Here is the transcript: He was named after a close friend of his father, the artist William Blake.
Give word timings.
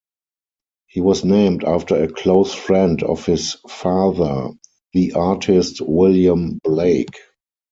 He 0.87 0.99
was 0.99 1.23
named 1.23 1.63
after 1.63 1.95
a 1.95 2.11
close 2.11 2.55
friend 2.55 3.03
of 3.03 3.23
his 3.27 3.57
father, 3.69 4.49
the 4.93 5.13
artist 5.13 5.79
William 5.79 6.57
Blake. 6.63 7.19